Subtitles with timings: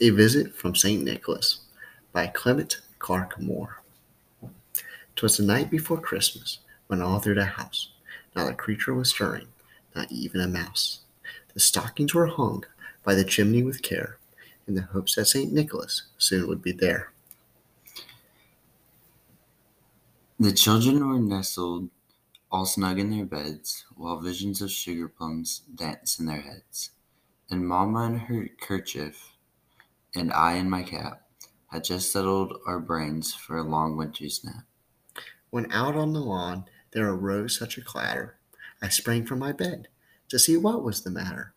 [0.00, 1.04] A Visit from St.
[1.04, 1.60] Nicholas
[2.12, 3.82] by Clement Clarke Moore.
[5.14, 7.92] 'Twas the night before Christmas, when all through the house
[8.34, 9.46] not a creature was stirring,
[9.94, 11.02] not even a mouse.
[11.52, 12.64] The stockings were hung
[13.04, 14.18] by the chimney with care,
[14.66, 15.52] in the hopes that St.
[15.52, 17.12] Nicholas soon would be there.
[20.40, 21.88] The children were nestled
[22.50, 26.90] all snug in their beds, while visions of sugar plums danced in their heads.
[27.48, 29.33] And mamma in her kerchief,
[30.14, 31.22] and I in my cap,
[31.68, 34.64] had just settled our brains for a long winter's nap.
[35.50, 38.38] When out on the lawn there arose such a clatter,
[38.80, 39.88] I sprang from my bed
[40.28, 41.54] to see what was the matter.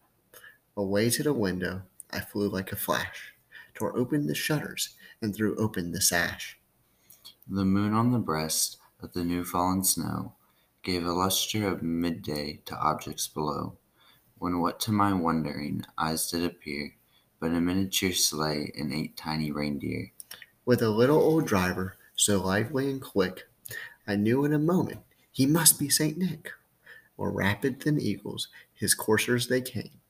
[0.76, 3.34] Away to the window I flew like a flash,
[3.74, 6.60] tore open the shutters, and threw open the sash.
[7.48, 10.34] The moon on the breast of the new fallen snow
[10.84, 13.78] gave a lustre of midday to objects below,
[14.38, 16.94] when what to my wondering eyes did appear
[17.40, 20.12] but a miniature sleigh and eight tiny reindeer.
[20.66, 23.48] With a little old driver, so lively and quick,
[24.08, 26.18] I knew in a moment he must be St.
[26.18, 26.52] Nick.
[27.18, 30.02] More rapid than eagles, his coursers they came,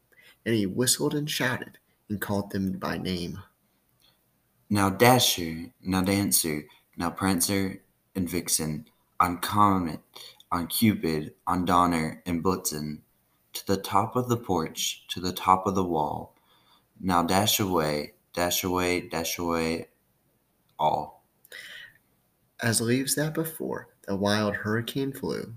[0.45, 1.77] and he whistled and shouted
[2.09, 3.39] and called them by name.
[4.69, 6.65] Now Dasher, now Dancer,
[6.97, 7.81] now Prancer
[8.15, 8.87] and Vixen,
[9.19, 9.99] on Comet,
[10.51, 12.99] on Cupid, on Donner and Blitzen,
[13.53, 16.35] to the top of the porch, to the top of the wall.
[16.99, 19.89] Now dash away, dash away, dash away,
[20.79, 21.23] all.
[22.61, 25.53] As leaves that before the wild hurricane flew,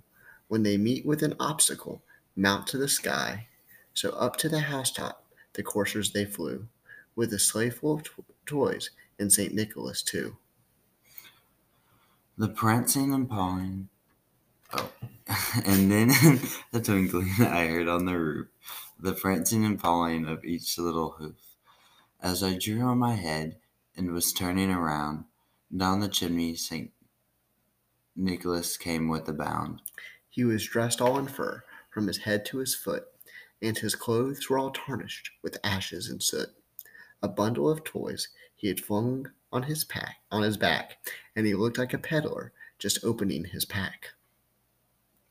[0.48, 2.02] when they meet with an obstacle,
[2.36, 3.46] mount to the sky.
[3.94, 5.24] So up to the housetop
[5.54, 6.66] the coursers they flew,
[7.16, 9.54] with a sleigh full of to- toys and St.
[9.54, 10.36] Nicholas too.
[12.38, 13.88] The prancing and pawing.
[14.72, 14.90] Oh,
[15.66, 16.08] and then
[16.72, 18.48] the twinkling I heard on the roof,
[18.98, 21.36] the prancing and pawing of each little hoof.
[22.20, 23.56] As I drew on my head
[23.96, 25.24] and was turning around,
[25.74, 26.90] down the chimney St.
[28.14, 29.80] Nicholas came with a bound.
[30.28, 33.04] He was dressed all in fur, from his head to his foot,
[33.62, 36.50] and his clothes were all tarnished with ashes and soot.
[37.22, 40.98] A bundle of toys he had flung on his pack on his back,
[41.34, 44.10] and he looked like a peddler just opening his pack.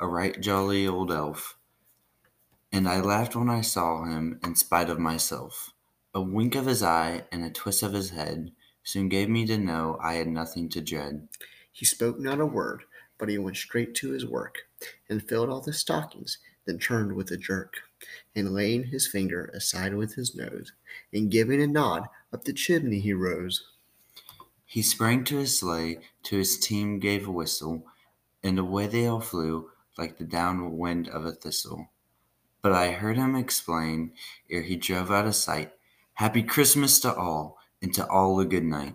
[0.00, 1.56] a right jolly old elf,
[2.72, 5.72] and I laughed when I saw him in spite of myself.
[6.12, 8.50] A wink of his eye and a twist of his head
[8.82, 11.28] soon gave me to know I had nothing to dread.
[11.72, 12.82] He spoke not a word,
[13.18, 14.68] but he went straight to his work,
[15.08, 17.74] and filled all the stockings, then turned with a jerk,
[18.34, 20.72] and laying his finger aside with his nose,
[21.12, 23.64] and giving a nod, up the chimney he rose.
[24.66, 27.86] He sprang to his sleigh, to his team gave a whistle,
[28.42, 31.90] and away they all flew like the down wind of a thistle.
[32.62, 34.12] But I heard him explain,
[34.50, 35.72] ere he drove out of sight,
[36.14, 38.94] Happy Christmas to all, and to all a good night.